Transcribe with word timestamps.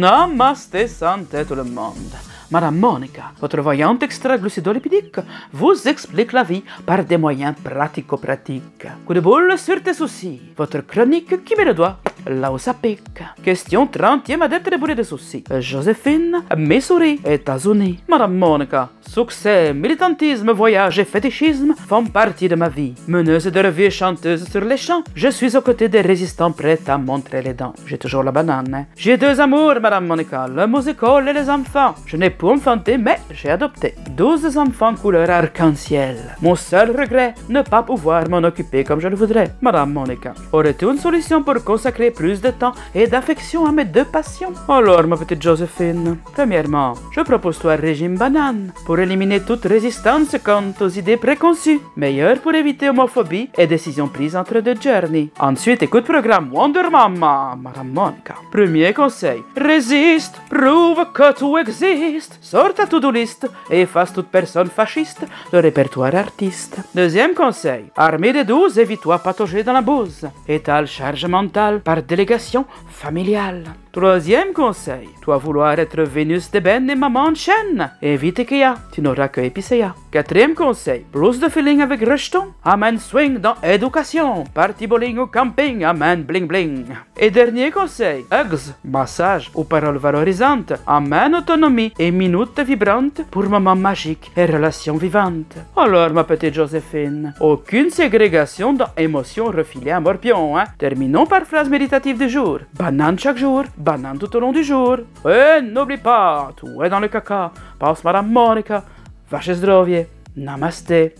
Namasté 0.00 0.88
santé 0.88 1.44
tout 1.44 1.54
le 1.54 1.62
monde. 1.62 2.14
Madame 2.50 2.76
Monica, 2.76 3.32
votre 3.40 3.60
voyante 3.60 4.02
extra-glucidolipidique 4.02 5.20
vous 5.52 5.86
explique 5.86 6.32
la 6.32 6.42
vie 6.42 6.64
par 6.84 7.04
des 7.04 7.16
moyens 7.16 7.54
pratico-pratiques. 7.62 8.88
Coup 9.06 9.14
de 9.14 9.20
boule 9.20 9.56
sur 9.56 9.80
tes 9.82 9.94
soucis. 9.94 10.40
Votre 10.56 10.80
chronique 10.80 11.44
qui 11.44 11.54
met 11.56 11.64
le 11.64 11.74
doigt 11.74 11.98
là 12.26 12.52
où 12.52 12.58
ça 12.58 12.74
pique. 12.74 13.22
Question 13.42 13.86
30e 13.86 14.42
à 14.42 14.48
d'être 14.48 14.68
déboulée 14.68 14.94
de 14.96 15.02
soucis. 15.04 15.44
Joséphine, 15.60 16.42
Missouri, 16.56 17.20
États-Unis. 17.24 18.00
Madame 18.08 18.36
Monica, 18.36 18.90
succès, 19.14 19.72
militantisme, 19.72 20.50
voyage 20.50 20.98
et 20.98 21.04
fétichisme 21.04 21.74
font 21.88 22.04
partie 22.06 22.48
de 22.48 22.56
ma 22.56 22.68
vie. 22.68 22.94
Meneuse 23.06 23.46
de 23.46 23.60
revue 23.60 23.84
et 23.84 23.90
chanteuse 23.90 24.44
sur 24.50 24.64
les 24.64 24.76
champs, 24.76 25.04
je 25.14 25.28
suis 25.28 25.56
aux 25.56 25.60
côtés 25.60 25.88
des 25.88 26.00
résistants 26.00 26.50
prêts 26.50 26.80
à 26.88 26.98
montrer 26.98 27.40
les 27.40 27.54
dents. 27.54 27.74
J'ai 27.86 27.96
toujours 27.96 28.24
la 28.24 28.32
banane. 28.32 28.86
J'ai 28.96 29.16
deux 29.16 29.40
amours, 29.40 29.78
Madame 29.80 30.06
Monica, 30.06 30.48
le 30.48 30.66
musical 30.66 31.28
et 31.28 31.32
les 31.32 31.48
enfants. 31.48 31.94
Je 32.06 32.16
n'ai 32.16 32.30
pas 32.30 32.48
enfanté, 32.48 32.98
mais 32.98 33.18
j'ai 33.30 33.50
adopté 33.50 33.94
12 34.16 34.58
enfants 34.58 34.96
couleur 34.96 35.30
arc-en-ciel. 35.30 36.16
Mon 36.42 36.56
seul 36.56 36.90
regret, 36.90 37.34
ne 37.48 37.62
pas 37.62 37.84
pouvoir 37.84 38.28
m'en 38.28 38.42
occuper 38.42 38.82
comme 38.82 39.00
je 39.00 39.06
le 39.06 39.14
voudrais. 39.14 39.52
Madame 39.62 39.92
Monica, 39.92 40.34
aurais-tu 40.52 40.86
une 40.86 40.98
solution 40.98 41.40
pour 41.44 41.62
consacrer 41.62 42.10
plus 42.10 42.40
de 42.40 42.50
temps 42.50 42.74
et 42.96 43.06
d'affection 43.06 43.64
à 43.64 43.70
mes 43.70 43.84
deux 43.84 44.06
passions? 44.16 44.54
Alors, 44.68 45.06
ma 45.06 45.16
petite 45.16 45.42
Joséphine, 45.42 46.16
premièrement, 46.32 46.94
je 47.12 47.20
propose 47.20 47.60
toi 47.60 47.74
un 47.74 47.76
régime 47.76 48.16
banane 48.16 48.72
pour 48.84 49.03
éliminer 49.04 49.40
toute 49.40 49.64
résistance 49.64 50.34
quant 50.42 50.72
aux 50.80 50.88
idées 50.88 51.18
préconçues. 51.18 51.80
Meilleur 51.96 52.40
pour 52.40 52.54
éviter 52.54 52.88
homophobie 52.88 53.50
et 53.56 53.66
décisions 53.66 54.08
prises 54.08 54.34
entre 54.34 54.60
deux 54.60 54.74
journeys. 54.80 55.28
Ensuite, 55.38 55.82
écoute 55.82 56.04
programme 56.04 56.50
Wonder 56.52 56.88
Mama, 56.90 57.56
Madame 57.60 57.92
Monica. 57.92 58.34
Premier 58.50 58.92
conseil, 58.92 59.42
résiste, 59.56 60.40
prouve 60.48 61.04
que 61.12 61.28
tu 61.38 61.46
existes. 61.60 62.38
Sors 62.40 62.74
ta 62.74 62.86
to-do 62.86 63.10
list 63.10 63.46
et 63.70 63.82
efface 63.82 64.12
toute 64.12 64.28
personne 64.28 64.68
fasciste 64.68 65.26
le 65.52 65.60
répertoire 65.60 66.14
artiste. 66.14 66.78
Deuxième 66.94 67.34
conseil, 67.34 67.84
armé 67.96 68.32
des 68.32 68.44
douze, 68.44 68.78
évite-toi 68.78 69.18
patauger 69.18 69.62
dans 69.62 69.74
la 69.74 69.82
bouse. 69.82 70.26
Étale 70.48 70.86
charge 70.86 71.26
mentale 71.26 71.80
par 71.80 72.02
délégation 72.02 72.64
familiale. 72.88 73.64
Troisième 73.94 74.52
conseil, 74.52 75.08
toi 75.20 75.38
vouloir 75.38 75.78
être 75.78 76.02
Vénus 76.02 76.50
d'ébène 76.50 76.90
et 76.90 76.96
maman 76.96 77.26
en 77.26 77.34
chaîne. 77.36 77.92
Évite 78.02 78.40
Ikea, 78.40 78.74
tu 78.90 79.00
n'auras 79.00 79.28
que 79.28 79.40
Épicéa. 79.40 79.94
Quatrième 80.10 80.54
conseil, 80.54 81.04
plus 81.12 81.38
de 81.38 81.48
feeling 81.48 81.80
avec 81.80 82.00
rejeton. 82.00 82.46
Amen 82.64 82.98
swing 82.98 83.38
dans 83.38 83.54
éducation. 83.62 84.42
Party 84.52 84.88
bowling 84.88 85.18
ou 85.18 85.26
camping, 85.26 85.84
amen 85.84 86.24
bling 86.24 86.48
bling. 86.48 86.86
Et 87.16 87.30
dernier 87.30 87.70
conseil, 87.70 88.24
hugs, 88.32 88.74
massage 88.84 89.52
ou 89.54 89.62
paroles 89.62 89.98
valorisantes. 89.98 90.72
Amen 90.88 91.32
autonomie 91.36 91.92
et 91.96 92.10
minutes 92.10 92.58
vibrantes 92.66 93.22
pour 93.30 93.48
maman 93.48 93.76
magique 93.76 94.32
et 94.36 94.46
relations 94.46 94.96
vivantes. 94.96 95.54
Alors 95.76 96.12
ma 96.12 96.24
petite 96.24 96.54
Joséphine, 96.54 97.32
aucune 97.38 97.90
ségrégation 97.90 98.72
dans 98.72 98.88
émotions 98.96 99.52
refilées 99.52 99.92
à 99.92 100.00
morpion, 100.00 100.58
hein. 100.58 100.64
Terminons 100.78 101.26
par 101.26 101.42
phrase 101.42 101.68
méditative 101.68 102.18
du 102.18 102.28
jour. 102.28 102.58
Banane 102.76 103.20
chaque 103.20 103.38
jour, 103.38 103.62
banane 103.84 104.18
tout 104.18 104.34
au 104.36 104.40
long 104.40 104.52
du 104.52 104.64
jour. 104.64 104.98
Et 105.28 105.60
n'oublie 105.62 105.98
pas, 105.98 106.50
tu 106.56 106.66
es 106.82 106.88
dans 106.88 107.00
le 107.00 107.08
caca. 107.08 107.52
Passe 107.78 108.02
Madame 108.02 108.30
Monica. 108.32 108.82
Vache 109.30 109.52
zdrowie. 109.52 110.06
Namasté. 110.36 111.14